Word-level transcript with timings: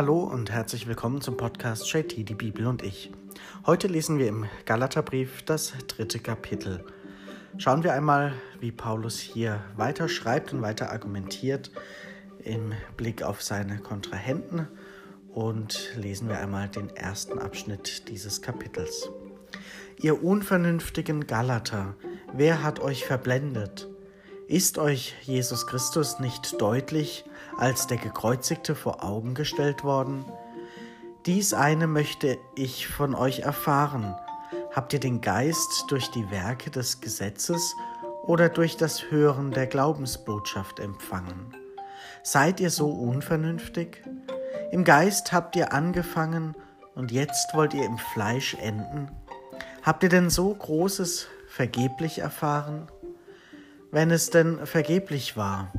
Hallo 0.00 0.20
und 0.20 0.50
herzlich 0.50 0.86
willkommen 0.86 1.20
zum 1.20 1.36
Podcast 1.36 1.92
JT, 1.92 2.26
die 2.26 2.34
Bibel 2.34 2.66
und 2.66 2.82
ich. 2.82 3.12
Heute 3.66 3.86
lesen 3.86 4.18
wir 4.18 4.28
im 4.28 4.46
Galaterbrief 4.64 5.42
das 5.42 5.74
dritte 5.88 6.20
Kapitel. 6.20 6.86
Schauen 7.58 7.84
wir 7.84 7.92
einmal, 7.92 8.32
wie 8.60 8.72
Paulus 8.72 9.18
hier 9.18 9.60
weiter 9.76 10.08
schreibt 10.08 10.54
und 10.54 10.62
weiter 10.62 10.90
argumentiert 10.90 11.70
im 12.42 12.72
Blick 12.96 13.22
auf 13.22 13.42
seine 13.42 13.76
Kontrahenten 13.76 14.68
und 15.34 15.94
lesen 15.98 16.30
wir 16.30 16.38
einmal 16.38 16.70
den 16.70 16.88
ersten 16.96 17.38
Abschnitt 17.38 18.08
dieses 18.08 18.40
Kapitels. 18.40 19.10
Ihr 19.98 20.24
unvernünftigen 20.24 21.26
Galater, 21.26 21.94
wer 22.32 22.62
hat 22.62 22.80
euch 22.80 23.04
verblendet? 23.04 23.89
Ist 24.50 24.78
euch 24.78 25.14
Jesus 25.22 25.68
Christus 25.68 26.18
nicht 26.18 26.60
deutlich 26.60 27.24
als 27.56 27.86
der 27.86 27.98
Gekreuzigte 27.98 28.74
vor 28.74 29.04
Augen 29.04 29.34
gestellt 29.34 29.84
worden? 29.84 30.24
Dies 31.24 31.54
eine 31.54 31.86
möchte 31.86 32.36
ich 32.56 32.88
von 32.88 33.14
euch 33.14 33.42
erfahren. 33.42 34.16
Habt 34.74 34.92
ihr 34.92 34.98
den 34.98 35.20
Geist 35.20 35.84
durch 35.86 36.10
die 36.10 36.32
Werke 36.32 36.68
des 36.68 37.00
Gesetzes 37.00 37.76
oder 38.24 38.48
durch 38.48 38.76
das 38.76 39.12
Hören 39.12 39.52
der 39.52 39.68
Glaubensbotschaft 39.68 40.80
empfangen? 40.80 41.54
Seid 42.24 42.58
ihr 42.58 42.70
so 42.70 42.88
unvernünftig? 42.90 44.02
Im 44.72 44.82
Geist 44.82 45.32
habt 45.32 45.54
ihr 45.54 45.72
angefangen 45.72 46.56
und 46.96 47.12
jetzt 47.12 47.54
wollt 47.54 47.72
ihr 47.72 47.86
im 47.86 47.98
Fleisch 47.98 48.54
enden? 48.54 49.12
Habt 49.84 50.02
ihr 50.02 50.08
denn 50.08 50.28
so 50.28 50.52
Großes 50.52 51.28
vergeblich 51.46 52.18
erfahren? 52.18 52.88
Wenn 53.92 54.10
es 54.10 54.30
denn 54.30 54.66
vergeblich 54.66 55.36
war? 55.36 55.72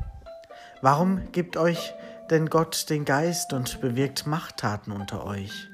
Warum 0.80 1.30
gibt 1.32 1.56
euch 1.56 1.94
denn 2.30 2.48
Gott 2.48 2.90
den 2.90 3.04
Geist 3.04 3.52
und 3.52 3.80
bewirkt 3.80 4.26
Machttaten 4.26 4.92
unter 4.92 5.24
euch? 5.24 5.68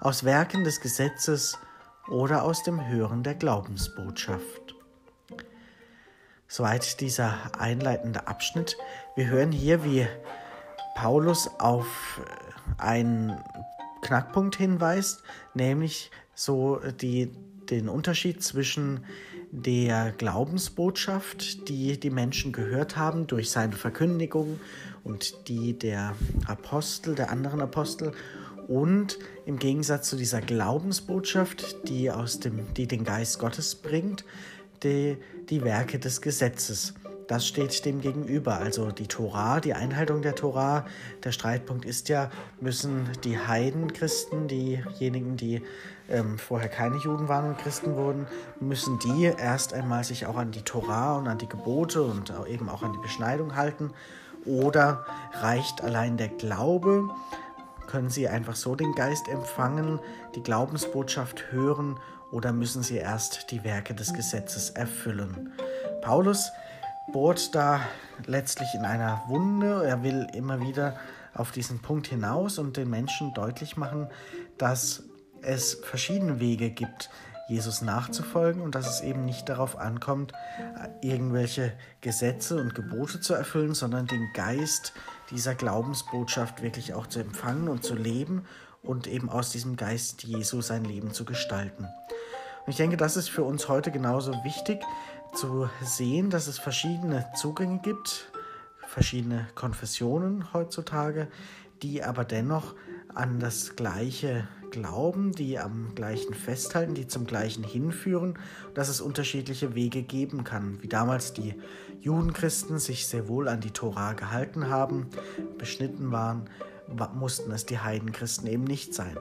Aus 0.00 0.24
Werken 0.24 0.64
des 0.64 0.80
Gesetzes 0.80 1.58
oder 2.08 2.42
aus 2.42 2.62
dem 2.62 2.86
Hören 2.86 3.22
der 3.22 3.34
Glaubensbotschaft? 3.34 4.74
Soweit 6.48 7.00
dieser 7.00 7.58
einleitende 7.58 8.28
Abschnitt. 8.28 8.76
Wir 9.16 9.26
hören 9.26 9.50
hier, 9.50 9.82
wie 9.84 10.06
Paulus 10.94 11.50
auf 11.58 12.20
einen 12.78 13.36
Knackpunkt 14.02 14.56
hinweist, 14.56 15.24
nämlich 15.54 16.10
so 16.34 16.76
die, 17.00 17.32
den 17.68 17.88
Unterschied 17.88 18.44
zwischen 18.44 19.04
der 19.50 20.12
Glaubensbotschaft, 20.12 21.68
die 21.68 21.98
die 21.98 22.10
Menschen 22.10 22.52
gehört 22.52 22.96
haben 22.96 23.26
durch 23.26 23.50
seine 23.50 23.74
Verkündigung 23.74 24.60
und 25.04 25.48
die 25.48 25.78
der 25.78 26.14
Apostel, 26.46 27.14
der 27.14 27.30
anderen 27.30 27.60
Apostel 27.60 28.12
und 28.68 29.18
im 29.44 29.58
Gegensatz 29.58 30.08
zu 30.08 30.16
dieser 30.16 30.40
Glaubensbotschaft, 30.40 31.88
die, 31.88 32.10
aus 32.10 32.40
dem, 32.40 32.72
die 32.74 32.86
den 32.86 33.04
Geist 33.04 33.38
Gottes 33.38 33.76
bringt, 33.76 34.24
die, 34.82 35.16
die 35.48 35.62
Werke 35.62 35.98
des 35.98 36.20
Gesetzes. 36.20 36.94
Das 37.28 37.46
steht 37.46 37.84
dem 37.84 38.00
gegenüber. 38.00 38.58
Also 38.58 38.92
die 38.92 39.08
Tora, 39.08 39.60
die 39.60 39.74
Einhaltung 39.74 40.22
der 40.22 40.34
Tora. 40.34 40.86
Der 41.24 41.32
Streitpunkt 41.32 41.84
ist 41.84 42.08
ja, 42.08 42.30
müssen 42.60 43.08
die 43.24 43.38
Heidenchristen, 43.38 44.46
diejenigen, 44.46 45.36
die 45.36 45.62
ähm, 46.08 46.38
vorher 46.38 46.68
keine 46.68 46.96
Juden 46.98 47.28
waren 47.28 47.48
und 47.48 47.58
Christen 47.58 47.96
wurden, 47.96 48.26
müssen 48.60 48.98
die 49.00 49.24
erst 49.24 49.74
einmal 49.74 50.04
sich 50.04 50.26
auch 50.26 50.36
an 50.36 50.52
die 50.52 50.62
Tora 50.62 51.16
und 51.16 51.26
an 51.26 51.38
die 51.38 51.48
Gebote 51.48 52.02
und 52.02 52.32
eben 52.48 52.68
auch 52.68 52.82
an 52.82 52.92
die 52.92 53.02
Beschneidung 53.02 53.56
halten. 53.56 53.92
Oder 54.44 55.04
reicht 55.32 55.82
allein 55.82 56.16
der 56.16 56.28
Glaube? 56.28 57.08
Können 57.88 58.10
sie 58.10 58.28
einfach 58.28 58.54
so 58.54 58.76
den 58.76 58.94
Geist 58.94 59.28
empfangen, 59.28 59.98
die 60.36 60.42
Glaubensbotschaft 60.42 61.50
hören 61.50 61.98
oder 62.30 62.52
müssen 62.52 62.82
sie 62.82 62.96
erst 62.96 63.50
die 63.50 63.64
Werke 63.64 63.94
des 63.94 64.12
Gesetzes 64.12 64.70
erfüllen? 64.70 65.52
Paulus 66.02 66.50
bohrt 67.12 67.54
da 67.54 67.80
letztlich 68.26 68.74
in 68.74 68.84
einer 68.84 69.22
Wunde. 69.28 69.84
Er 69.84 70.02
will 70.02 70.26
immer 70.34 70.60
wieder 70.60 70.96
auf 71.34 71.52
diesen 71.52 71.80
Punkt 71.80 72.06
hinaus 72.06 72.58
und 72.58 72.76
den 72.76 72.90
Menschen 72.90 73.34
deutlich 73.34 73.76
machen, 73.76 74.08
dass 74.58 75.04
es 75.42 75.74
verschiedene 75.74 76.40
Wege 76.40 76.70
gibt, 76.70 77.10
Jesus 77.48 77.80
nachzufolgen 77.82 78.62
und 78.62 78.74
dass 78.74 78.88
es 78.88 79.00
eben 79.02 79.24
nicht 79.24 79.48
darauf 79.48 79.78
ankommt, 79.78 80.32
irgendwelche 81.00 81.72
Gesetze 82.00 82.56
und 82.56 82.74
Gebote 82.74 83.20
zu 83.20 83.34
erfüllen, 83.34 83.74
sondern 83.74 84.06
den 84.06 84.32
Geist 84.34 84.92
dieser 85.30 85.54
Glaubensbotschaft 85.54 86.62
wirklich 86.62 86.94
auch 86.94 87.06
zu 87.06 87.20
empfangen 87.20 87.68
und 87.68 87.84
zu 87.84 87.94
leben 87.94 88.46
und 88.82 89.06
eben 89.06 89.28
aus 89.28 89.50
diesem 89.50 89.76
Geist 89.76 90.24
Jesu 90.24 90.60
sein 90.60 90.84
Leben 90.84 91.12
zu 91.12 91.24
gestalten. 91.24 91.84
Und 92.66 92.70
ich 92.70 92.76
denke, 92.76 92.96
das 92.96 93.16
ist 93.16 93.30
für 93.30 93.44
uns 93.44 93.68
heute 93.68 93.92
genauso 93.92 94.32
wichtig, 94.42 94.82
zu 95.36 95.68
sehen, 95.82 96.30
dass 96.30 96.46
es 96.46 96.58
verschiedene 96.58 97.26
Zugänge 97.34 97.80
gibt, 97.82 98.32
verschiedene 98.86 99.46
Konfessionen 99.54 100.54
heutzutage, 100.54 101.28
die 101.82 102.02
aber 102.02 102.24
dennoch 102.24 102.74
an 103.14 103.38
das 103.38 103.76
Gleiche 103.76 104.48
glauben, 104.70 105.32
die 105.32 105.58
am 105.58 105.94
gleichen 105.94 106.32
festhalten, 106.32 106.94
die 106.94 107.06
zum 107.06 107.26
gleichen 107.26 107.64
hinführen, 107.64 108.38
dass 108.72 108.88
es 108.88 109.02
unterschiedliche 109.02 109.74
Wege 109.74 110.02
geben 110.02 110.42
kann, 110.42 110.82
wie 110.82 110.88
damals 110.88 111.34
die 111.34 111.54
Judenchristen 112.00 112.78
sich 112.78 113.06
sehr 113.06 113.28
wohl 113.28 113.48
an 113.48 113.60
die 113.60 113.72
Tora 113.72 114.14
gehalten 114.14 114.70
haben, 114.70 115.08
beschnitten 115.58 116.12
waren, 116.12 116.48
mussten 117.14 117.50
es 117.52 117.66
die 117.66 117.78
Heidenchristen 117.78 118.46
eben 118.46 118.64
nicht 118.64 118.94
sein. 118.94 119.16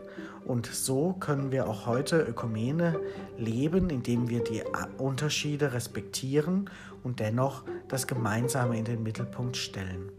Und 0.46 0.68
so 0.68 1.14
können 1.14 1.52
wir 1.52 1.68
auch 1.68 1.86
heute 1.86 2.22
Ökumene 2.22 3.00
leben, 3.38 3.90
indem 3.90 4.30
wir 4.30 4.44
die 4.44 4.64
Unterschiede 4.98 5.74
respektieren 5.74 6.70
und 7.04 7.20
dennoch 7.20 7.64
das 7.88 8.08
Gemeinsame 8.08 8.78
in 8.78 8.86
den 8.86 9.04
Mittelpunkt 9.04 9.58
stellen. 9.58 10.12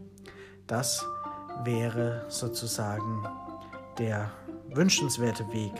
Das 0.67 1.05
wäre 1.63 2.25
sozusagen 2.29 3.25
der 3.97 4.31
wünschenswerte 4.69 5.51
Weg 5.53 5.73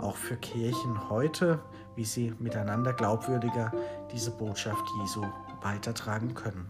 auch 0.00 0.16
für 0.16 0.36
Kirchen 0.36 1.08
heute, 1.08 1.60
wie 1.94 2.04
sie 2.04 2.34
miteinander 2.38 2.92
glaubwürdiger 2.92 3.72
diese 4.12 4.30
Botschaft 4.30 4.84
Jesu 5.00 5.22
weitertragen 5.62 6.34
können. 6.34 6.68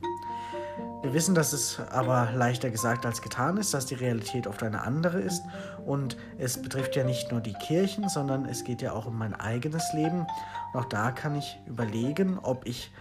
Wir 1.03 1.15
wissen, 1.15 1.35
dass 1.35 1.53
es 1.53 1.81
aber 1.91 2.31
leichter 2.33 2.71
gesagt 2.71 3.05
als 3.05 3.23
getan 3.23 3.57
ist, 3.57 3.75
dass 3.75 3.87
die 3.87 3.97
Realität 3.97 4.47
oft 4.47 4.63
eine 4.63 4.83
andere 4.83 5.21
ist 5.21 5.43
und 5.85 6.17
es 6.39 6.63
betrifft 6.63 6.95
ja 6.95 7.03
nicht 7.03 7.33
nur 7.33 7.41
die 7.41 7.55
Kirchen, 7.55 8.09
sondern 8.09 8.45
es 8.47 8.63
geht 8.63 8.83
ja 8.83 8.93
auch 8.93 9.07
um 9.07 9.19
mein 9.19 9.35
eigenes 9.35 9.93
Leben. 9.93 10.27
Und 10.73 10.81
auch 10.81 10.85
da 10.85 11.11
kann 11.11 11.35
ich 11.35 11.59
überlegen, 11.67 12.39
ob 12.39 12.69
ich 12.69 12.93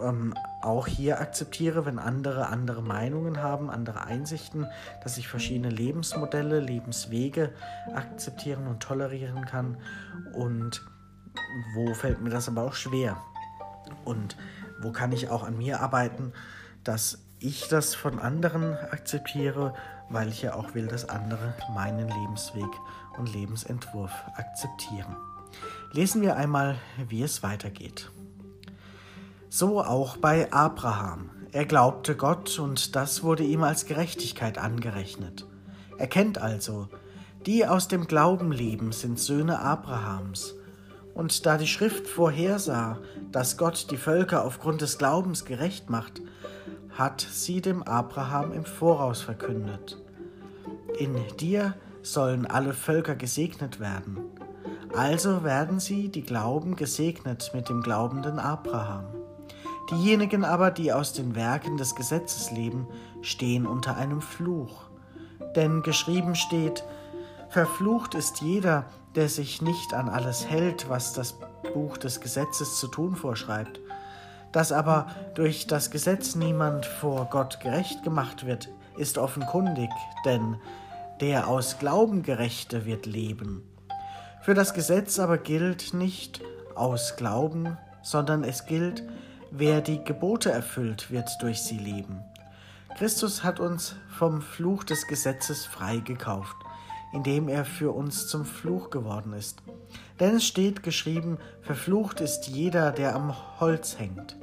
ähm, 0.00 0.34
auch 0.62 0.86
hier 0.86 1.20
akzeptiere, 1.20 1.84
wenn 1.84 1.98
andere 1.98 2.46
andere 2.46 2.80
Meinungen 2.80 3.42
haben, 3.42 3.70
andere 3.70 4.04
Einsichten, 4.04 4.68
dass 5.02 5.18
ich 5.18 5.26
verschiedene 5.26 5.70
Lebensmodelle, 5.70 6.60
Lebenswege 6.60 7.52
akzeptieren 7.92 8.68
und 8.68 8.84
tolerieren 8.84 9.46
kann. 9.46 9.78
Und 10.32 10.86
wo 11.74 11.92
fällt 11.92 12.20
mir 12.20 12.30
das 12.30 12.48
aber 12.48 12.62
auch 12.62 12.74
schwer? 12.74 13.16
Und 14.04 14.36
wo 14.80 14.92
kann 14.92 15.10
ich 15.10 15.28
auch 15.28 15.42
an 15.42 15.58
mir 15.58 15.80
arbeiten, 15.80 16.32
dass 16.84 17.18
ich 17.38 17.68
das 17.68 17.94
von 17.94 18.18
anderen 18.18 18.74
akzeptiere, 18.74 19.74
weil 20.08 20.28
ich 20.28 20.42
ja 20.42 20.54
auch 20.54 20.74
will, 20.74 20.86
dass 20.86 21.08
andere 21.08 21.54
meinen 21.74 22.08
Lebensweg 22.08 22.68
und 23.18 23.32
Lebensentwurf 23.32 24.12
akzeptieren. 24.34 25.16
Lesen 25.92 26.22
wir 26.22 26.36
einmal, 26.36 26.76
wie 27.08 27.22
es 27.22 27.42
weitergeht. 27.42 28.10
So 29.48 29.82
auch 29.82 30.16
bei 30.16 30.52
Abraham. 30.52 31.30
Er 31.52 31.64
glaubte 31.64 32.16
Gott 32.16 32.58
und 32.60 32.94
das 32.94 33.24
wurde 33.24 33.42
ihm 33.42 33.64
als 33.64 33.86
Gerechtigkeit 33.86 34.58
angerechnet. 34.58 35.46
Er 35.98 36.06
kennt 36.06 36.38
also, 36.38 36.88
die 37.46 37.66
aus 37.66 37.88
dem 37.88 38.06
Glauben 38.06 38.52
leben, 38.52 38.92
sind 38.92 39.18
Söhne 39.18 39.58
Abrahams. 39.58 40.54
Und 41.20 41.44
da 41.44 41.58
die 41.58 41.66
Schrift 41.66 42.06
vorhersah, 42.08 42.96
dass 43.30 43.58
Gott 43.58 43.90
die 43.90 43.98
Völker 43.98 44.42
aufgrund 44.42 44.80
des 44.80 44.96
Glaubens 44.96 45.44
gerecht 45.44 45.90
macht, 45.90 46.22
hat 46.96 47.20
sie 47.20 47.60
dem 47.60 47.82
Abraham 47.82 48.54
im 48.54 48.64
Voraus 48.64 49.20
verkündet. 49.20 50.02
In 50.98 51.14
dir 51.38 51.74
sollen 52.00 52.46
alle 52.46 52.72
Völker 52.72 53.16
gesegnet 53.16 53.80
werden. 53.80 54.16
Also 54.96 55.44
werden 55.44 55.78
sie, 55.78 56.08
die 56.08 56.22
glauben, 56.22 56.74
gesegnet 56.74 57.50
mit 57.52 57.68
dem 57.68 57.82
glaubenden 57.82 58.38
Abraham. 58.38 59.04
Diejenigen 59.90 60.42
aber, 60.42 60.70
die 60.70 60.90
aus 60.90 61.12
den 61.12 61.34
Werken 61.34 61.76
des 61.76 61.94
Gesetzes 61.94 62.50
leben, 62.50 62.86
stehen 63.20 63.66
unter 63.66 63.94
einem 63.98 64.22
Fluch. 64.22 64.84
Denn 65.54 65.82
geschrieben 65.82 66.34
steht, 66.34 66.82
Verflucht 67.50 68.14
ist 68.14 68.40
jeder, 68.40 68.86
der 69.14 69.28
sich 69.28 69.62
nicht 69.62 69.94
an 69.94 70.08
alles 70.08 70.46
hält, 70.46 70.88
was 70.88 71.12
das 71.12 71.34
Buch 71.74 71.96
des 71.98 72.20
Gesetzes 72.20 72.78
zu 72.78 72.88
tun 72.88 73.16
vorschreibt. 73.16 73.80
Dass 74.52 74.72
aber 74.72 75.08
durch 75.34 75.66
das 75.66 75.90
Gesetz 75.90 76.34
niemand 76.34 76.86
vor 76.86 77.26
Gott 77.26 77.60
gerecht 77.60 78.02
gemacht 78.02 78.46
wird, 78.46 78.68
ist 78.96 79.18
offenkundig, 79.18 79.90
denn 80.24 80.56
der 81.20 81.48
aus 81.48 81.78
Glauben 81.78 82.22
Gerechte 82.22 82.86
wird 82.86 83.06
leben. 83.06 83.62
Für 84.42 84.54
das 84.54 84.74
Gesetz 84.74 85.18
aber 85.18 85.38
gilt 85.38 85.92
nicht 85.92 86.40
aus 86.74 87.16
Glauben, 87.16 87.76
sondern 88.02 88.42
es 88.42 88.66
gilt, 88.66 89.02
wer 89.50 89.80
die 89.80 90.02
Gebote 90.02 90.50
erfüllt, 90.50 91.10
wird 91.10 91.28
durch 91.40 91.62
sie 91.62 91.78
leben. 91.78 92.22
Christus 92.96 93.44
hat 93.44 93.60
uns 93.60 93.96
vom 94.08 94.42
Fluch 94.42 94.84
des 94.84 95.06
Gesetzes 95.06 95.66
freigekauft, 95.66 96.56
indem 97.12 97.48
er 97.48 97.64
für 97.64 97.92
uns 97.94 98.28
zum 98.28 98.44
Fluch 98.44 98.90
geworden 98.90 99.32
ist. 99.32 99.62
Denn 100.18 100.36
es 100.36 100.44
steht 100.44 100.82
geschrieben, 100.82 101.38
verflucht 101.62 102.20
ist 102.20 102.46
jeder, 102.48 102.92
der 102.92 103.14
am 103.14 103.34
Holz 103.60 103.98
hängt. 103.98 104.36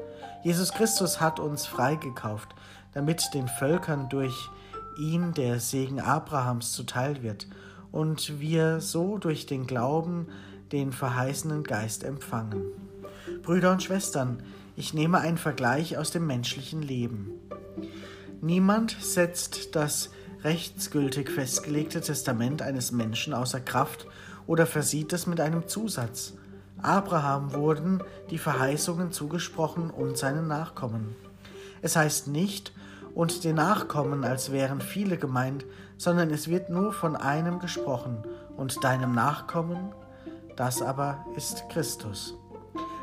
Jesus 0.43 0.73
Christus 0.73 1.21
hat 1.21 1.39
uns 1.39 1.65
freigekauft, 1.65 2.49
damit 2.93 3.33
den 3.33 3.47
Völkern 3.47 4.09
durch 4.09 4.49
ihn 4.97 5.33
der 5.33 5.59
Segen 5.59 5.99
Abrahams 5.99 6.71
zuteil 6.71 7.21
wird 7.21 7.47
und 7.91 8.39
wir 8.39 8.81
so 8.81 9.17
durch 9.17 9.45
den 9.45 9.67
Glauben 9.67 10.27
den 10.71 10.91
verheißenen 10.91 11.63
Geist 11.63 12.03
empfangen. 12.03 12.63
Brüder 13.43 13.71
und 13.71 13.83
Schwestern, 13.83 14.43
ich 14.75 14.93
nehme 14.93 15.19
einen 15.19 15.37
Vergleich 15.37 15.97
aus 15.97 16.11
dem 16.11 16.27
menschlichen 16.27 16.81
Leben. 16.81 17.31
Niemand 18.41 18.95
setzt 18.99 19.75
das 19.75 20.11
rechtsgültig 20.43 21.29
festgelegte 21.29 22.01
Testament 22.01 22.61
eines 22.61 22.91
Menschen 22.91 23.33
außer 23.33 23.59
Kraft 23.59 24.07
oder 24.45 24.65
versieht 24.65 25.13
es 25.13 25.27
mit 25.27 25.39
einem 25.39 25.67
Zusatz. 25.67 26.33
Abraham 26.81 27.53
wurden 27.53 28.03
die 28.29 28.37
Verheißungen 28.37 29.11
zugesprochen 29.11 29.89
und 29.89 30.17
seinen 30.17 30.47
Nachkommen. 30.47 31.15
Es 31.81 31.95
heißt 31.95 32.27
nicht 32.27 32.71
und 33.15 33.43
den 33.43 33.55
Nachkommen, 33.55 34.23
als 34.23 34.51
wären 34.51 34.79
viele 34.79 35.17
gemeint, 35.17 35.65
sondern 35.97 36.29
es 36.29 36.47
wird 36.47 36.69
nur 36.69 36.93
von 36.93 37.15
einem 37.15 37.59
gesprochen 37.59 38.23
und 38.55 38.83
deinem 38.83 39.13
Nachkommen, 39.13 39.91
das 40.55 40.81
aber 40.81 41.25
ist 41.35 41.63
Christus. 41.69 42.35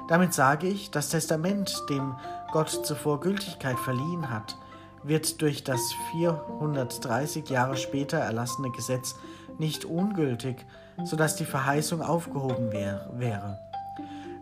Damit 0.08 0.34
sage 0.34 0.68
ich, 0.68 0.90
das 0.90 1.08
Testament, 1.08 1.74
dem 1.88 2.14
Gott 2.52 2.68
zuvor 2.68 3.20
Gültigkeit 3.20 3.78
verliehen 3.78 4.30
hat, 4.30 4.56
wird 5.04 5.40
durch 5.42 5.64
das 5.64 5.80
430 6.12 7.48
Jahre 7.48 7.76
später 7.76 8.18
erlassene 8.18 8.70
Gesetz 8.70 9.14
nicht 9.58 9.84
ungültig, 9.84 10.64
sodass 11.04 11.36
die 11.36 11.44
Verheißung 11.44 12.02
aufgehoben 12.02 12.72
wär, 12.72 13.10
wäre. 13.14 13.58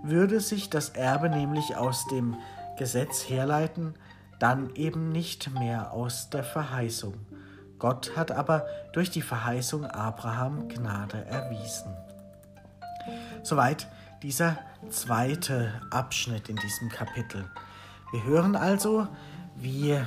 Würde 0.02 0.40
sich 0.40 0.70
das 0.70 0.90
Erbe 0.90 1.28
nämlich 1.28 1.76
aus 1.76 2.06
dem 2.08 2.36
Gesetz 2.76 3.28
herleiten, 3.28 3.94
dann 4.38 4.74
eben 4.74 5.12
nicht 5.12 5.52
mehr 5.52 5.92
aus 5.92 6.30
der 6.30 6.42
Verheißung. 6.42 7.14
Gott 7.78 8.16
hat 8.16 8.30
aber 8.32 8.66
durch 8.92 9.10
die 9.10 9.22
Verheißung 9.22 9.86
Abraham 9.86 10.68
Gnade 10.68 11.24
erwiesen. 11.26 11.94
Soweit 13.42 13.88
dieser 14.22 14.56
zweite 14.88 15.72
Abschnitt 15.90 16.48
in 16.48 16.56
diesem 16.56 16.88
Kapitel. 16.88 17.44
Wir 18.12 18.24
hören 18.24 18.56
also, 18.56 19.08
wie 19.56 19.98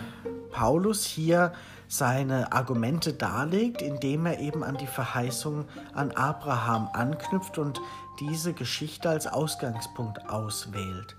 Paulus 0.56 1.04
hier 1.04 1.52
seine 1.90 2.54
Argumente 2.54 3.12
darlegt, 3.12 3.82
indem 3.82 4.26
er 4.26 4.40
eben 4.40 4.64
an 4.64 4.78
die 4.78 4.88
Verheißung 4.88 5.66
an 5.94 6.12
Abraham 6.12 6.88
anknüpft 6.94 7.58
und 7.58 7.82
diese 8.22 8.54
Geschichte 8.54 9.10
als 9.10 9.28
Ausgangspunkt 9.28 10.30
auswählt. 10.30 11.18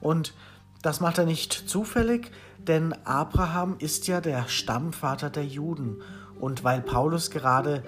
Und 0.00 0.34
das 0.82 1.00
macht 1.00 1.16
er 1.16 1.24
nicht 1.24 1.52
zufällig, 1.54 2.30
denn 2.58 2.94
Abraham 3.06 3.76
ist 3.78 4.06
ja 4.06 4.20
der 4.20 4.48
Stammvater 4.48 5.30
der 5.30 5.46
Juden. 5.46 6.02
Und 6.38 6.62
weil 6.62 6.82
Paulus 6.82 7.30
gerade 7.30 7.82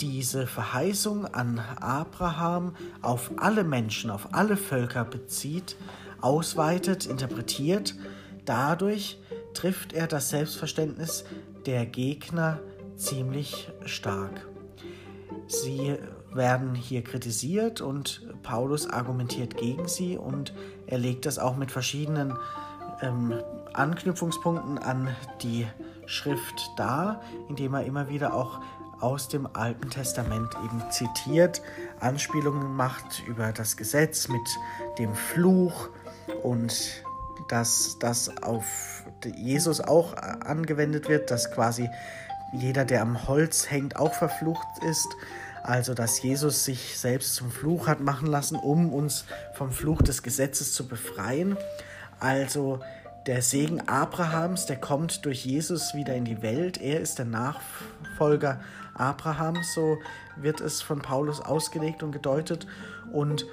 diese 0.00 0.46
Verheißung 0.46 1.26
an 1.26 1.60
Abraham 1.80 2.76
auf 3.02 3.32
alle 3.38 3.64
Menschen, 3.64 4.12
auf 4.12 4.28
alle 4.32 4.56
Völker 4.56 5.04
bezieht, 5.04 5.74
ausweitet, 6.20 7.06
interpretiert. 7.06 7.96
Dadurch 8.44 9.18
trifft 9.56 9.92
er 9.92 10.06
das 10.06 10.28
Selbstverständnis 10.30 11.24
der 11.64 11.86
Gegner 11.86 12.60
ziemlich 12.96 13.70
stark. 13.84 14.46
Sie 15.48 15.96
werden 16.32 16.74
hier 16.74 17.02
kritisiert 17.02 17.80
und 17.80 18.22
Paulus 18.42 18.88
argumentiert 18.88 19.56
gegen 19.56 19.88
sie 19.88 20.16
und 20.16 20.52
er 20.86 20.98
legt 20.98 21.26
das 21.26 21.38
auch 21.38 21.56
mit 21.56 21.70
verschiedenen 21.70 22.36
ähm, 23.00 23.34
Anknüpfungspunkten 23.72 24.78
an 24.78 25.08
die 25.42 25.66
Schrift 26.06 26.70
dar, 26.76 27.22
indem 27.48 27.74
er 27.74 27.84
immer 27.84 28.08
wieder 28.08 28.34
auch 28.34 28.60
aus 29.00 29.28
dem 29.28 29.46
Alten 29.52 29.90
Testament 29.90 30.54
eben 30.64 30.82
zitiert, 30.90 31.60
Anspielungen 32.00 32.74
macht 32.74 33.22
über 33.26 33.52
das 33.52 33.76
Gesetz 33.76 34.28
mit 34.28 34.58
dem 34.98 35.14
Fluch 35.14 35.90
und 36.42 37.04
dass 37.48 37.98
das 37.98 38.42
auf 38.42 38.64
Jesus 39.24 39.80
auch 39.80 40.14
angewendet 40.16 41.08
wird, 41.08 41.30
dass 41.30 41.50
quasi 41.50 41.88
jeder, 42.52 42.84
der 42.84 43.02
am 43.02 43.26
Holz 43.26 43.70
hängt, 43.70 43.96
auch 43.96 44.14
verflucht 44.14 44.66
ist. 44.88 45.08
Also 45.62 45.94
dass 45.94 46.22
Jesus 46.22 46.64
sich 46.64 46.96
selbst 46.96 47.34
zum 47.34 47.50
Fluch 47.50 47.88
hat 47.88 48.00
machen 48.00 48.28
lassen, 48.28 48.56
um 48.56 48.92
uns 48.92 49.24
vom 49.54 49.72
Fluch 49.72 50.00
des 50.00 50.22
Gesetzes 50.22 50.72
zu 50.74 50.86
befreien. 50.86 51.56
Also 52.20 52.80
der 53.26 53.42
Segen 53.42 53.80
Abrahams, 53.88 54.66
der 54.66 54.76
kommt 54.76 55.24
durch 55.24 55.44
Jesus 55.44 55.94
wieder 55.94 56.14
in 56.14 56.24
die 56.24 56.42
Welt. 56.42 56.80
Er 56.80 57.00
ist 57.00 57.18
der 57.18 57.24
Nachfolger 57.24 58.60
Abrahams, 58.94 59.74
so 59.74 59.98
wird 60.36 60.60
es 60.60 60.80
von 60.80 61.00
Paulus 61.00 61.40
ausgelegt 61.40 62.04
und 62.04 62.12
gedeutet. 62.12 62.68
Und 63.12 63.44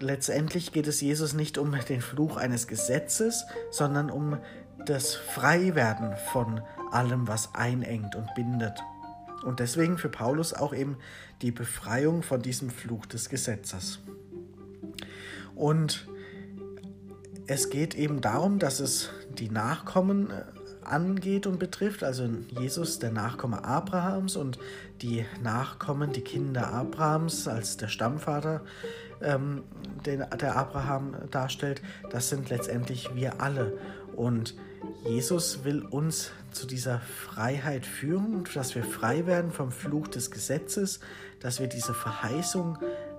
letztendlich 0.00 0.72
geht 0.72 0.86
es 0.86 1.00
Jesus 1.00 1.34
nicht 1.34 1.58
um 1.58 1.74
den 1.88 2.00
Fluch 2.00 2.36
eines 2.36 2.66
Gesetzes, 2.66 3.44
sondern 3.70 4.10
um 4.10 4.38
das 4.86 5.14
Freiwerden 5.14 6.14
von 6.32 6.60
allem, 6.90 7.26
was 7.28 7.54
einengt 7.54 8.14
und 8.14 8.34
bindet. 8.34 8.78
Und 9.44 9.60
deswegen 9.60 9.98
für 9.98 10.08
Paulus 10.08 10.54
auch 10.54 10.72
eben 10.74 10.96
die 11.42 11.50
Befreiung 11.50 12.22
von 12.22 12.40
diesem 12.40 12.70
Fluch 12.70 13.06
des 13.06 13.28
Gesetzes. 13.28 14.00
Und 15.54 16.06
es 17.46 17.68
geht 17.70 17.94
eben 17.94 18.20
darum, 18.20 18.58
dass 18.58 18.80
es 18.80 19.10
die 19.38 19.50
Nachkommen 19.50 20.30
äh, 20.30 20.44
angeht 20.82 21.46
und 21.46 21.58
betrifft, 21.58 22.04
also 22.04 22.28
Jesus, 22.48 22.98
der 22.98 23.10
Nachkomme 23.10 23.64
Abrahams 23.64 24.36
und 24.36 24.58
die 25.02 25.24
Nachkommen, 25.42 26.12
die 26.12 26.22
Kinder 26.22 26.72
Abrahams 26.72 27.48
als 27.48 27.76
der 27.76 27.88
Stammvater, 27.88 28.62
ähm, 29.24 29.64
den 30.06 30.24
der 30.40 30.56
Abraham 30.56 31.14
darstellt, 31.30 31.82
das 32.10 32.28
sind 32.28 32.50
letztendlich 32.50 33.14
wir 33.14 33.40
alle. 33.40 33.78
Und 34.14 34.54
Jesus 35.04 35.64
will 35.64 35.82
uns 35.82 36.30
zu 36.52 36.66
dieser 36.66 37.00
Freiheit 37.00 37.86
führen, 37.86 38.44
dass 38.54 38.74
wir 38.74 38.84
frei 38.84 39.26
werden 39.26 39.50
vom 39.50 39.72
Fluch 39.72 40.08
des 40.08 40.30
Gesetzes, 40.30 41.00
dass 41.40 41.60
wir 41.60 41.66
diese 41.66 41.94
Verheißung 41.94 42.78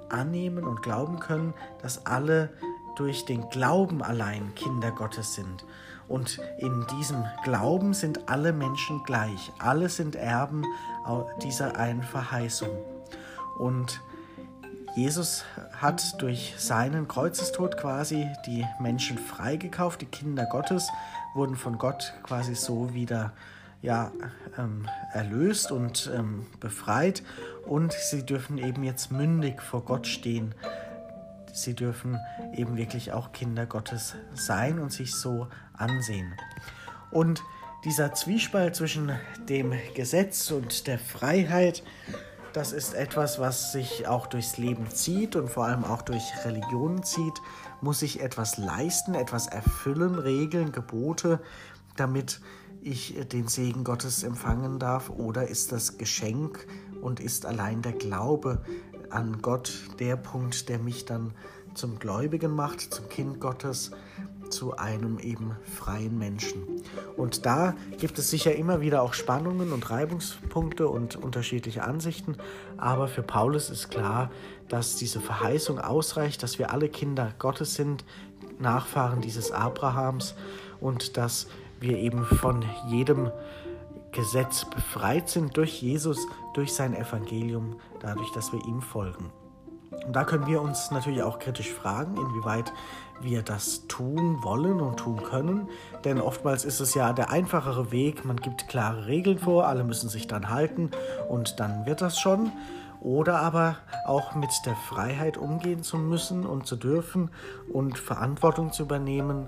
annehmen 0.10 0.64
und 0.64 0.82
glauben 0.82 1.20
können, 1.20 1.54
dass 1.82 2.06
alle 2.06 2.50
durch 2.96 3.26
den 3.26 3.50
Glauben 3.50 4.02
allein 4.02 4.54
Kinder 4.56 4.92
Gottes 4.92 5.34
sind. 5.34 5.66
Und 6.08 6.40
in 6.60 6.86
diesem 6.98 7.26
Glauben 7.44 7.94
sind 7.94 8.30
alle 8.30 8.54
Menschen 8.54 9.04
gleich. 9.04 9.52
Alle 9.58 9.90
sind 9.90 10.16
Erben 10.16 10.64
dieser 11.42 11.78
einen 11.78 12.04
Verheißung. 12.04 12.70
Und 13.58 14.02
Jesus 14.96 15.44
hat 15.86 16.22
durch 16.22 16.56
seinen 16.58 17.08
Kreuzestod 17.08 17.78
quasi 17.78 18.28
die 18.46 18.66
Menschen 18.80 19.18
freigekauft. 19.18 20.02
Die 20.02 20.08
Kinder 20.08 20.46
Gottes 20.46 20.90
wurden 21.36 21.56
von 21.56 21.78
Gott 21.78 22.14
quasi 22.24 22.56
so 22.56 22.94
wieder 22.94 23.34
ja, 23.82 24.12
ähm, 24.58 24.88
erlöst 25.14 25.72
und 25.72 26.12
ähm, 26.14 26.48
befreit. 26.60 27.22
Und 27.68 27.94
sie 27.94 28.26
dürfen 28.26 28.58
eben 28.58 28.84
jetzt 28.84 29.12
mündig 29.12 29.62
vor 29.62 29.86
Gott 29.86 30.08
stehen 30.08 30.56
sie 31.56 31.74
dürfen 31.74 32.20
eben 32.54 32.76
wirklich 32.76 33.14
auch 33.14 33.32
Kinder 33.32 33.66
Gottes 33.66 34.16
sein 34.34 34.78
und 34.78 34.92
sich 34.92 35.16
so 35.16 35.48
ansehen. 35.74 36.34
Und 37.12 37.42
dieser 37.86 38.14
Zwiespalt 38.14 38.76
zwischen 38.76 39.12
dem 39.48 39.74
Gesetz 39.94 40.52
und 40.52 40.88
der 40.88 41.00
Freiheit, 41.00 41.84
das 42.56 42.72
ist 42.72 42.94
etwas, 42.94 43.38
was 43.38 43.74
sich 43.74 44.08
auch 44.08 44.28
durchs 44.28 44.58
Leben 44.58 44.90
zieht 44.90 45.36
und 45.36 45.50
vor 45.50 45.66
allem 45.66 45.84
auch 45.84 46.02
durch 46.02 46.24
Religionen 46.46 47.04
zieht. 47.04 47.42
Muss 47.82 48.02
ich 48.02 48.22
etwas 48.22 48.58
leisten, 48.58 49.14
etwas 49.14 49.48
erfüllen, 49.48 50.16
Regeln, 50.16 50.72
Gebote, 50.72 51.42
damit 51.98 52.40
ich 52.82 53.16
den 53.28 53.50
Segen 53.50 53.84
Gottes 53.84 54.24
empfangen 54.24 54.80
darf? 54.80 55.10
Oder 55.10 55.50
ist 55.50 55.74
das 55.74 55.98
Geschenk 55.98 56.66
und 57.02 57.20
ist 57.20 57.46
allein 57.46 57.82
der 57.82 57.92
Glaube 57.92 58.64
an 59.10 59.42
Gott 59.42 59.74
der 60.00 60.16
Punkt, 60.16 60.70
der 60.70 60.80
mich 60.80 61.04
dann 61.04 61.34
zum 61.74 62.00
Gläubigen 62.00 62.56
macht, 62.56 62.80
zum 62.80 63.10
Kind 63.10 63.42
Gottes, 63.42 63.92
zu 64.50 64.78
einem 64.78 65.20
eben 65.20 65.56
freien 65.64 66.18
Menschen. 66.18 66.64
Und 67.18 67.46
da 67.46 67.76
gibt 67.98 68.20
es 68.20 68.30
sicher 68.30 68.56
immer 68.56 68.82
wieder 68.82 69.02
auch 69.02 69.14
Spannungen 69.14 69.72
und 69.72 69.90
Reibungspunkte 69.90 70.88
und 70.88 71.16
unterschiedliche 71.16 71.84
Ansichten, 71.84 72.36
aber 72.78 73.08
für 73.08 73.24
Paulus 73.24 73.70
ist 73.70 73.90
klar, 73.90 74.32
dass 74.70 74.96
diese 74.96 75.20
Verheißung 75.20 75.80
ausreicht, 75.80 76.44
dass 76.44 76.60
wir 76.60 76.72
alle 76.72 76.90
Kinder 76.90 77.34
Gottes 77.40 77.76
sind, 77.76 78.04
Nachfahren 78.60 79.22
dieses 79.22 79.52
Abrahams 79.52 80.36
und 80.80 81.18
dass 81.18 81.48
wir 81.80 81.98
eben 81.98 82.26
von 82.26 82.64
jedem 82.88 83.32
Gesetz 84.12 84.66
befreit 84.66 85.30
sind 85.30 85.58
durch 85.58 85.82
Jesus, 85.82 86.26
durch 86.54 86.74
sein 86.74 86.96
Evangelium, 86.96 87.76
dadurch, 88.00 88.32
dass 88.32 88.54
wir 88.54 88.64
ihm 88.66 88.82
folgen. 88.82 89.30
Und 90.06 90.16
da 90.16 90.24
können 90.24 90.48
wir 90.48 90.62
uns 90.62 90.92
natürlich 90.92 91.24
auch 91.24 91.40
kritisch 91.40 91.72
fragen, 91.72 92.16
inwieweit 92.16 92.72
wir 93.22 93.42
das 93.42 93.88
tun 93.88 94.44
wollen 94.44 94.80
und 94.80 94.98
tun 94.98 95.22
können. 95.24 95.70
Denn 96.04 96.20
oftmals 96.20 96.66
ist 96.66 96.80
es 96.80 96.94
ja 96.94 97.14
der 97.14 97.30
einfachere 97.32 97.92
Weg, 97.92 98.26
man 98.26 98.38
gibt 98.38 98.68
klare 98.68 99.08
Regeln 99.08 99.40
vor, 99.40 99.68
alle 99.68 99.84
müssen 99.84 100.10
sich 100.10 100.28
dann 100.28 100.50
halten 100.50 100.92
und 101.30 101.60
dann 101.60 101.86
wird 101.86 102.02
das 102.02 102.20
schon. 102.20 102.52
Oder 103.02 103.40
aber 103.40 103.78
auch 104.06 104.34
mit 104.36 104.50
der 104.66 104.76
Freiheit 104.76 105.38
umgehen 105.38 105.84
zu 105.84 105.98
müssen 105.98 106.46
und 106.46 106.66
zu 106.66 106.76
dürfen 106.76 107.30
und 107.72 108.00
Verantwortung 108.00 108.72
zu 108.72 108.84
übernehmen, 108.84 109.48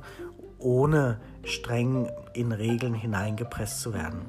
ohne 0.59 1.19
streng 1.43 2.09
in 2.33 2.51
Regeln 2.51 2.93
hineingepresst 2.93 3.81
zu 3.81 3.93
werden. 3.93 4.25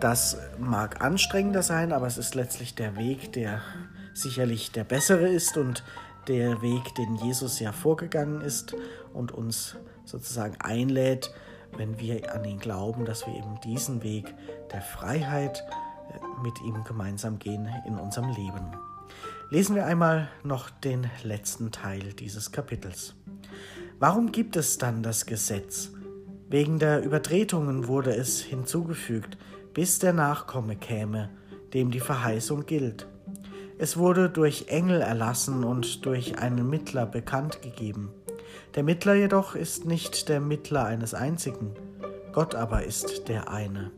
Das 0.00 0.38
mag 0.58 1.02
anstrengender 1.02 1.62
sein, 1.62 1.92
aber 1.92 2.06
es 2.06 2.18
ist 2.18 2.34
letztlich 2.34 2.74
der 2.74 2.96
Weg, 2.96 3.32
der 3.32 3.60
sicherlich 4.14 4.72
der 4.72 4.84
bessere 4.84 5.28
ist 5.28 5.56
und 5.56 5.84
der 6.28 6.62
Weg, 6.62 6.94
den 6.94 7.16
Jesus 7.16 7.60
ja 7.60 7.72
vorgegangen 7.72 8.40
ist 8.40 8.74
und 9.12 9.32
uns 9.32 9.76
sozusagen 10.04 10.56
einlädt, 10.60 11.32
wenn 11.76 11.98
wir 11.98 12.34
an 12.34 12.44
ihn 12.44 12.58
glauben, 12.58 13.04
dass 13.04 13.26
wir 13.26 13.34
eben 13.34 13.60
diesen 13.64 14.02
Weg 14.02 14.34
der 14.72 14.82
Freiheit 14.82 15.64
äh, 16.10 16.42
mit 16.42 16.60
ihm 16.62 16.82
gemeinsam 16.84 17.38
gehen 17.38 17.68
in 17.86 17.98
unserem 17.98 18.30
Leben. 18.30 18.72
Lesen 19.50 19.74
wir 19.74 19.86
einmal 19.86 20.28
noch 20.44 20.70
den 20.70 21.10
letzten 21.24 21.72
Teil 21.72 22.12
dieses 22.12 22.52
Kapitels. 22.52 23.14
Warum 23.98 24.32
gibt 24.32 24.56
es 24.56 24.78
dann 24.78 25.02
das 25.02 25.26
Gesetz? 25.26 25.90
Wegen 26.48 26.78
der 26.78 27.02
Übertretungen 27.02 27.86
wurde 27.86 28.14
es 28.14 28.40
hinzugefügt, 28.40 29.36
bis 29.74 29.98
der 29.98 30.12
Nachkomme 30.12 30.76
käme, 30.76 31.30
dem 31.74 31.90
die 31.90 32.00
Verheißung 32.00 32.66
gilt. 32.66 33.06
Es 33.82 33.96
wurde 33.96 34.28
durch 34.28 34.66
Engel 34.68 35.00
erlassen 35.00 35.64
und 35.64 36.04
durch 36.04 36.38
einen 36.38 36.68
Mittler 36.68 37.06
bekannt 37.06 37.62
gegeben. 37.62 38.10
Der 38.74 38.82
Mittler 38.82 39.14
jedoch 39.14 39.54
ist 39.54 39.86
nicht 39.86 40.28
der 40.28 40.38
Mittler 40.38 40.84
eines 40.84 41.14
einzigen, 41.14 41.70
Gott 42.34 42.54
aber 42.54 42.84
ist 42.84 43.28
der 43.28 43.50
eine. 43.50 43.90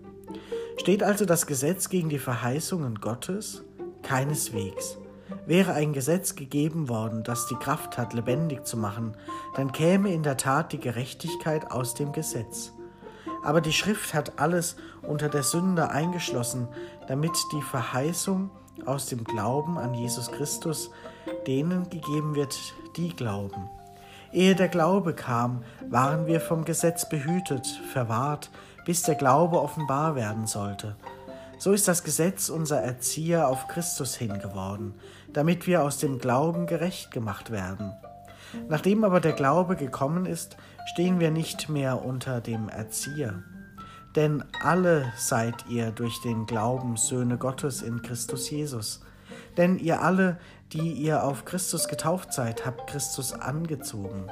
Steht 0.76 1.02
also 1.02 1.24
das 1.24 1.48
Gesetz 1.48 1.88
gegen 1.88 2.10
die 2.10 2.20
Verheißungen 2.20 3.00
Gottes? 3.00 3.64
Keineswegs. 4.04 4.98
Wäre 5.46 5.72
ein 5.72 5.92
Gesetz 5.92 6.36
gegeben 6.36 6.88
worden, 6.88 7.24
das 7.24 7.48
die 7.48 7.56
Kraft 7.56 7.98
hat, 7.98 8.14
lebendig 8.14 8.64
zu 8.64 8.76
machen, 8.76 9.16
dann 9.56 9.72
käme 9.72 10.12
in 10.12 10.22
der 10.22 10.36
Tat 10.36 10.72
die 10.72 10.78
Gerechtigkeit 10.78 11.72
aus 11.72 11.94
dem 11.94 12.12
Gesetz. 12.12 12.72
Aber 13.42 13.60
die 13.60 13.72
Schrift 13.72 14.14
hat 14.14 14.38
alles 14.38 14.76
unter 15.02 15.28
der 15.28 15.42
Sünde 15.42 15.90
eingeschlossen, 15.90 16.68
damit 17.08 17.32
die 17.52 17.62
Verheißung 17.62 18.50
aus 18.86 19.06
dem 19.06 19.24
Glauben 19.24 19.78
an 19.78 19.94
Jesus 19.94 20.30
Christus 20.30 20.90
denen 21.46 21.88
gegeben 21.90 22.34
wird, 22.34 22.56
die 22.96 23.14
glauben. 23.14 23.68
Ehe 24.32 24.54
der 24.54 24.68
Glaube 24.68 25.14
kam, 25.14 25.62
waren 25.88 26.26
wir 26.26 26.40
vom 26.40 26.64
Gesetz 26.64 27.08
behütet, 27.08 27.66
verwahrt, 27.92 28.50
bis 28.84 29.02
der 29.02 29.14
Glaube 29.14 29.60
offenbar 29.60 30.14
werden 30.14 30.46
sollte. 30.46 30.96
So 31.58 31.72
ist 31.72 31.86
das 31.86 32.02
Gesetz 32.02 32.48
unser 32.48 32.80
Erzieher 32.80 33.46
auf 33.46 33.68
Christus 33.68 34.16
hingeworden, 34.16 34.94
damit 35.32 35.66
wir 35.66 35.84
aus 35.84 35.98
dem 35.98 36.18
Glauben 36.18 36.66
gerecht 36.66 37.10
gemacht 37.10 37.52
werden. 37.52 37.92
Nachdem 38.68 39.04
aber 39.04 39.20
der 39.20 39.32
Glaube 39.32 39.76
gekommen 39.76 40.26
ist, 40.26 40.56
stehen 40.86 41.20
wir 41.20 41.30
nicht 41.30 41.68
mehr 41.68 42.04
unter 42.04 42.40
dem 42.40 42.68
Erzieher. 42.68 43.42
Denn 44.16 44.44
alle 44.62 45.12
seid 45.16 45.66
ihr 45.68 45.90
durch 45.90 46.20
den 46.20 46.46
Glauben 46.46 46.96
Söhne 46.96 47.38
Gottes 47.38 47.82
in 47.82 48.02
Christus 48.02 48.50
Jesus. 48.50 49.00
Denn 49.56 49.78
ihr 49.78 50.02
alle, 50.02 50.38
die 50.72 50.92
ihr 50.92 51.24
auf 51.24 51.44
Christus 51.44 51.88
getauft 51.88 52.32
seid, 52.32 52.66
habt 52.66 52.90
Christus 52.90 53.32
angezogen. 53.32 54.30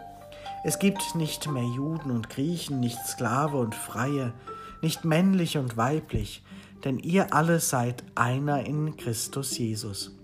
Es 0.64 0.78
gibt 0.78 1.14
nicht 1.14 1.50
mehr 1.50 1.64
Juden 1.64 2.10
und 2.10 2.28
Griechen, 2.28 2.80
nicht 2.80 2.98
Sklave 3.06 3.56
und 3.56 3.74
Freie, 3.74 4.34
nicht 4.82 5.04
männlich 5.04 5.56
und 5.56 5.76
weiblich, 5.76 6.42
denn 6.84 6.98
ihr 6.98 7.32
alle 7.32 7.60
seid 7.60 8.04
einer 8.14 8.66
in 8.66 8.96
Christus 8.96 9.56
Jesus. 9.56 10.16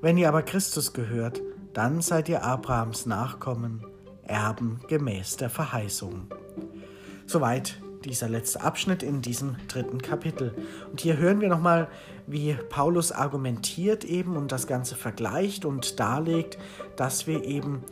Wenn 0.00 0.16
ihr 0.18 0.28
aber 0.28 0.42
Christus 0.42 0.92
gehört, 0.92 1.40
dann 1.72 2.00
seid 2.00 2.28
ihr 2.28 2.44
Abrahams 2.44 3.06
Nachkommen, 3.06 3.84
Erben 4.22 4.80
gemäß 4.88 5.36
der 5.36 5.50
Verheißung. 5.50 6.28
Soweit 7.26 7.80
dieser 8.10 8.28
letzte 8.28 8.62
Abschnitt 8.62 9.02
in 9.02 9.22
diesem 9.22 9.56
dritten 9.68 10.00
Kapitel. 10.00 10.54
Und 10.90 11.00
hier 11.00 11.16
hören 11.16 11.40
wir 11.40 11.48
nochmal, 11.48 11.88
wie 12.26 12.54
Paulus 12.70 13.12
argumentiert 13.12 14.04
eben 14.04 14.36
und 14.36 14.52
das 14.52 14.66
Ganze 14.66 14.94
vergleicht 14.96 15.64
und 15.64 16.00
darlegt, 16.00 16.58
dass 16.96 17.26
wir 17.26 17.44
eben 17.44 17.84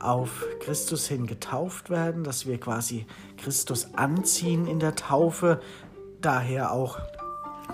auf 0.00 0.44
Christus 0.60 1.08
hin 1.08 1.26
getauft 1.26 1.90
werden, 1.90 2.24
dass 2.24 2.46
wir 2.46 2.58
quasi 2.58 3.06
Christus 3.36 3.94
anziehen 3.94 4.66
in 4.66 4.78
der 4.78 4.94
Taufe, 4.94 5.60
daher 6.20 6.72
auch 6.72 6.98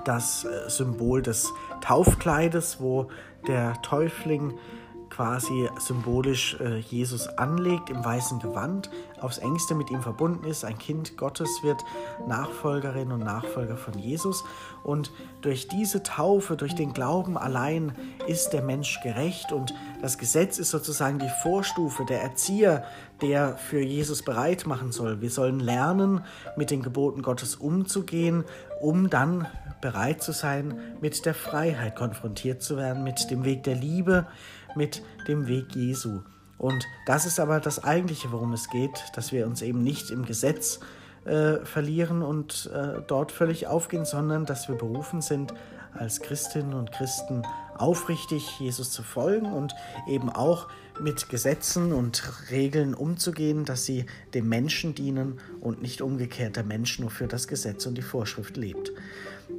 das 0.04 0.44
äh, 0.44 0.68
Symbol 0.68 1.22
des 1.22 1.52
Taufkleides, 1.80 2.80
wo 2.80 3.08
der 3.46 3.80
Täufling 3.82 4.54
quasi 5.14 5.68
symbolisch 5.78 6.56
äh, 6.60 6.78
Jesus 6.78 7.28
anlegt 7.28 7.88
im 7.88 8.04
weißen 8.04 8.40
Gewand, 8.40 8.90
aufs 9.20 9.38
engste 9.38 9.76
mit 9.76 9.90
ihm 9.90 10.02
verbunden 10.02 10.44
ist, 10.44 10.64
ein 10.64 10.76
Kind 10.76 11.16
Gottes 11.16 11.62
wird, 11.62 11.84
Nachfolgerin 12.26 13.12
und 13.12 13.20
Nachfolger 13.20 13.76
von 13.76 13.96
Jesus. 13.96 14.44
Und 14.82 15.12
durch 15.40 15.68
diese 15.68 16.02
Taufe, 16.02 16.56
durch 16.56 16.74
den 16.74 16.92
Glauben 16.94 17.38
allein 17.38 17.92
ist 18.26 18.50
der 18.50 18.62
Mensch 18.62 19.00
gerecht 19.02 19.52
und 19.52 19.72
das 20.02 20.18
Gesetz 20.18 20.58
ist 20.58 20.70
sozusagen 20.70 21.20
die 21.20 21.30
Vorstufe, 21.42 22.04
der 22.04 22.20
Erzieher, 22.20 22.84
der 23.22 23.56
für 23.56 23.80
Jesus 23.80 24.22
bereit 24.22 24.66
machen 24.66 24.90
soll. 24.90 25.20
Wir 25.20 25.30
sollen 25.30 25.60
lernen, 25.60 26.24
mit 26.56 26.70
den 26.70 26.82
Geboten 26.82 27.22
Gottes 27.22 27.54
umzugehen, 27.54 28.44
um 28.80 29.08
dann 29.10 29.46
bereit 29.80 30.22
zu 30.22 30.32
sein, 30.32 30.80
mit 31.00 31.24
der 31.24 31.34
Freiheit 31.34 31.94
konfrontiert 31.94 32.62
zu 32.62 32.76
werden, 32.76 33.04
mit 33.04 33.30
dem 33.30 33.44
Weg 33.44 33.62
der 33.62 33.74
Liebe, 33.74 34.26
mit 34.76 35.02
dem 35.28 35.46
Weg 35.46 35.74
Jesu. 35.74 36.20
Und 36.58 36.86
das 37.06 37.26
ist 37.26 37.40
aber 37.40 37.60
das 37.60 37.82
Eigentliche, 37.82 38.32
worum 38.32 38.52
es 38.52 38.70
geht, 38.70 39.04
dass 39.14 39.32
wir 39.32 39.46
uns 39.46 39.62
eben 39.62 39.82
nicht 39.82 40.10
im 40.10 40.24
Gesetz 40.24 40.80
äh, 41.24 41.64
verlieren 41.64 42.22
und 42.22 42.70
äh, 42.72 43.02
dort 43.06 43.32
völlig 43.32 43.66
aufgehen, 43.66 44.04
sondern 44.04 44.46
dass 44.46 44.68
wir 44.68 44.76
berufen 44.76 45.20
sind, 45.20 45.54
als 45.92 46.20
Christinnen 46.20 46.74
und 46.74 46.92
Christen 46.92 47.42
aufrichtig 47.76 48.58
Jesus 48.58 48.90
zu 48.90 49.02
folgen 49.02 49.52
und 49.52 49.74
eben 50.08 50.28
auch 50.28 50.68
mit 51.00 51.28
Gesetzen 51.28 51.92
und 51.92 52.22
Regeln 52.50 52.94
umzugehen, 52.94 53.64
dass 53.64 53.84
sie 53.84 54.06
dem 54.32 54.48
Menschen 54.48 54.94
dienen 54.94 55.40
und 55.60 55.82
nicht 55.82 56.00
umgekehrt 56.00 56.56
der 56.56 56.64
Mensch 56.64 56.98
nur 56.98 57.10
für 57.10 57.26
das 57.26 57.48
Gesetz 57.48 57.86
und 57.86 57.96
die 57.96 58.02
Vorschrift 58.02 58.56
lebt. 58.56 58.92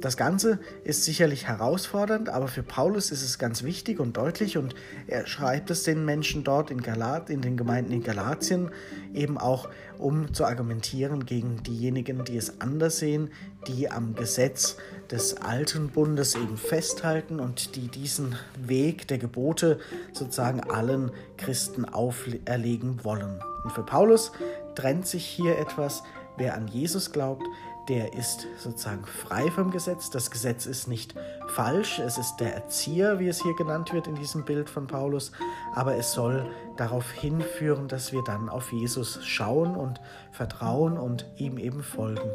Das 0.00 0.16
Ganze 0.16 0.58
ist 0.84 1.04
sicherlich 1.04 1.46
herausfordernd, 1.46 2.28
aber 2.28 2.48
für 2.48 2.62
Paulus 2.62 3.10
ist 3.10 3.22
es 3.22 3.38
ganz 3.38 3.62
wichtig 3.62 4.00
und 4.00 4.16
deutlich 4.16 4.58
und 4.58 4.74
er 5.06 5.26
schreibt 5.26 5.70
es 5.70 5.84
den 5.84 6.04
Menschen 6.04 6.44
dort 6.44 6.70
in 6.70 6.82
Galat, 6.82 7.30
in 7.30 7.40
den 7.40 7.56
Gemeinden 7.56 7.92
in 7.92 8.02
Galatien 8.02 8.70
eben 9.14 9.38
auch, 9.38 9.68
um 9.98 10.34
zu 10.34 10.44
argumentieren 10.44 11.24
gegen 11.24 11.62
diejenigen, 11.62 12.24
die 12.24 12.36
es 12.36 12.60
anders 12.60 12.98
sehen, 12.98 13.30
die 13.68 13.90
am 13.90 14.14
Gesetz 14.14 14.76
des 15.10 15.36
alten 15.36 15.88
Bundes 15.88 16.34
eben 16.34 16.56
festhalten 16.56 17.38
und 17.38 17.76
die 17.76 17.88
diesen 17.88 18.34
Weg 18.60 19.06
der 19.08 19.18
Gebote 19.18 19.78
sozusagen 20.12 20.60
allen 20.60 21.12
Christen 21.36 21.84
auferlegen 21.84 23.04
wollen. 23.04 23.40
Und 23.64 23.72
für 23.72 23.84
Paulus 23.84 24.32
trennt 24.74 25.06
sich 25.06 25.24
hier 25.24 25.58
etwas, 25.58 26.02
wer 26.36 26.54
an 26.54 26.68
Jesus 26.68 27.12
glaubt, 27.12 27.44
der 27.88 28.14
ist 28.14 28.46
sozusagen 28.58 29.04
frei 29.04 29.50
vom 29.50 29.70
Gesetz. 29.70 30.10
Das 30.10 30.30
Gesetz 30.30 30.66
ist 30.66 30.88
nicht 30.88 31.14
falsch, 31.48 31.98
es 31.98 32.18
ist 32.18 32.36
der 32.36 32.54
Erzieher, 32.54 33.18
wie 33.18 33.28
es 33.28 33.42
hier 33.42 33.54
genannt 33.54 33.92
wird 33.92 34.06
in 34.06 34.14
diesem 34.14 34.44
Bild 34.44 34.68
von 34.68 34.86
Paulus, 34.86 35.32
aber 35.74 35.96
es 35.96 36.12
soll 36.12 36.50
darauf 36.76 37.10
hinführen, 37.12 37.88
dass 37.88 38.12
wir 38.12 38.22
dann 38.24 38.48
auf 38.48 38.72
Jesus 38.72 39.24
schauen 39.24 39.76
und 39.76 40.00
vertrauen 40.32 40.98
und 40.98 41.26
ihm 41.36 41.58
eben 41.58 41.82
folgen. 41.82 42.30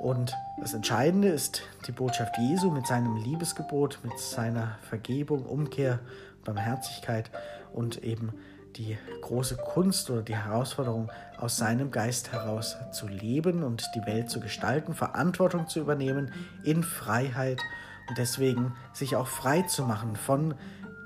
Und 0.00 0.36
das 0.60 0.74
Entscheidende 0.74 1.28
ist 1.28 1.62
die 1.86 1.92
Botschaft 1.92 2.38
Jesu 2.38 2.70
mit 2.70 2.86
seinem 2.86 3.16
Liebesgebot, 3.16 3.98
mit 4.04 4.18
seiner 4.18 4.78
Vergebung, 4.88 5.44
Umkehr, 5.44 5.98
Barmherzigkeit 6.44 7.30
und 7.72 8.04
eben 8.04 8.32
die 8.78 8.96
große 9.20 9.56
Kunst 9.56 10.08
oder 10.08 10.22
die 10.22 10.36
Herausforderung, 10.36 11.10
aus 11.36 11.56
seinem 11.56 11.90
Geist 11.90 12.32
heraus 12.32 12.76
zu 12.92 13.06
leben 13.06 13.62
und 13.62 13.90
die 13.94 14.06
Welt 14.06 14.30
zu 14.30 14.40
gestalten, 14.40 14.94
Verantwortung 14.94 15.68
zu 15.68 15.80
übernehmen 15.80 16.32
in 16.64 16.82
Freiheit 16.82 17.60
und 18.08 18.18
deswegen 18.18 18.74
sich 18.92 19.16
auch 19.16 19.26
frei 19.26 19.62
zu 19.62 19.82
machen 19.82 20.16
von 20.16 20.54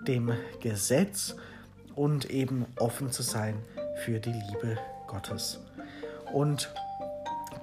dem 0.06 0.32
Gesetz 0.60 1.36
und 1.94 2.30
eben 2.30 2.66
offen 2.78 3.10
zu 3.10 3.22
sein 3.22 3.56
für 4.04 4.20
die 4.20 4.32
Liebe 4.32 4.78
Gottes. 5.06 5.60
Und 6.32 6.72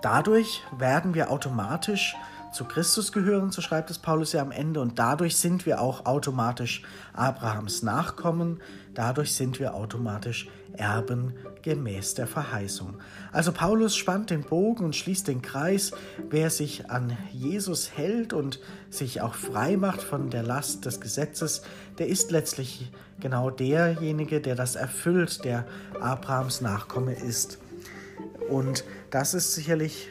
dadurch 0.02 0.62
werden 0.78 1.14
wir 1.14 1.32
automatisch 1.32 2.16
zu 2.52 2.66
Christus 2.66 3.12
gehören, 3.12 3.52
so 3.52 3.62
schreibt 3.62 3.90
es 3.90 3.98
Paulus 3.98 4.34
ja 4.34 4.42
am 4.42 4.52
Ende, 4.52 4.82
und 4.82 5.00
dadurch 5.00 5.38
sind 5.38 5.66
wir 5.66 5.82
auch 5.82 6.06
automatisch 6.06 6.84
Abrahams 7.14 7.84
Nachkommen, 7.84 8.60
dadurch 8.94 9.34
sind 9.34 9.60
wir 9.60 9.74
automatisch 9.74 10.50
Erben 10.74 11.34
gemäß 11.62 12.14
der 12.14 12.28
Verheißung. 12.28 12.96
Also 13.32 13.52
Paulus 13.52 13.96
spannt 13.96 14.30
den 14.30 14.44
Bogen 14.44 14.86
und 14.86 14.96
schließt 14.96 15.28
den 15.28 15.42
Kreis, 15.42 15.92
wer 16.30 16.50
sich 16.50 16.90
an 16.90 17.18
Jesus 17.32 17.92
hält 17.98 18.34
und 18.34 18.60
sich 18.90 19.22
auch 19.22 19.36
frei 19.36 19.78
macht 19.78 20.02
von 20.02 20.30
der 20.30 20.44
Last 20.44 20.86
des 20.86 21.02
Gesetzes, 21.02 21.64
der 21.98 22.08
ist 22.08 22.32
letztlich 22.32 22.92
genau 23.20 23.50
derjenige, 23.50 24.40
der 24.42 24.56
das 24.56 24.76
erfüllt, 24.76 25.44
der 25.44 25.66
Abrahams 26.00 26.62
Nachkomme 26.62 27.14
ist. 27.14 27.60
Und 28.50 28.84
das 29.12 29.34
ist 29.34 29.54
sicherlich 29.54 30.10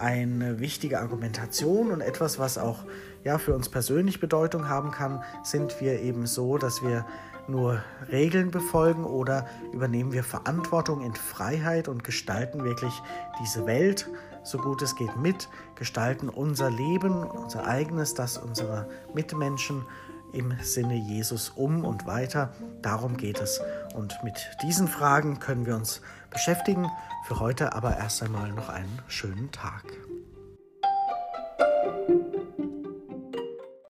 eine 0.00 0.60
wichtige 0.60 1.00
Argumentation 1.00 1.90
und 1.90 2.00
etwas, 2.00 2.38
was 2.38 2.58
auch 2.58 2.84
ja, 3.24 3.38
für 3.38 3.54
uns 3.54 3.68
persönlich 3.68 4.20
Bedeutung 4.20 4.68
haben 4.68 4.90
kann, 4.90 5.22
sind 5.42 5.80
wir 5.80 6.00
eben 6.00 6.26
so, 6.26 6.58
dass 6.58 6.82
wir 6.82 7.04
nur 7.48 7.82
Regeln 8.10 8.50
befolgen 8.50 9.04
oder 9.04 9.46
übernehmen 9.72 10.12
wir 10.12 10.24
Verantwortung 10.24 11.02
in 11.02 11.14
Freiheit 11.14 11.88
und 11.88 12.04
gestalten 12.04 12.64
wirklich 12.64 12.92
diese 13.40 13.66
Welt 13.66 14.08
so 14.42 14.58
gut 14.58 14.82
es 14.82 14.96
geht 14.96 15.16
mit, 15.16 15.48
gestalten 15.74 16.28
unser 16.28 16.70
Leben, 16.70 17.24
unser 17.24 17.66
eigenes, 17.66 18.14
das 18.14 18.38
unserer 18.38 18.88
Mitmenschen 19.14 19.84
im 20.32 20.54
Sinne 20.62 20.94
Jesus 20.94 21.50
um 21.50 21.84
und 21.84 22.06
weiter. 22.06 22.52
Darum 22.82 23.16
geht 23.16 23.40
es. 23.40 23.60
Und 23.94 24.18
mit 24.22 24.50
diesen 24.62 24.88
Fragen 24.88 25.38
können 25.40 25.66
wir 25.66 25.76
uns 25.76 26.00
beschäftigen. 26.30 26.88
Für 27.26 27.40
heute 27.40 27.72
aber 27.74 27.96
erst 27.96 28.22
einmal 28.22 28.52
noch 28.52 28.68
einen 28.68 29.00
schönen 29.08 29.50
Tag. 29.52 29.84